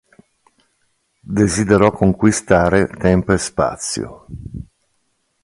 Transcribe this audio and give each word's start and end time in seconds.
Desiderò 1.39 1.91
conquistare 1.91 2.87
tempo 2.87 3.33
e 3.33 3.37
spazio. 3.37 4.25